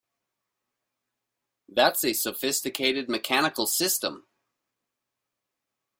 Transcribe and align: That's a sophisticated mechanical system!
That's 1.69 2.03
a 2.03 2.13
sophisticated 2.13 3.07
mechanical 3.07 3.67
system! 3.67 4.25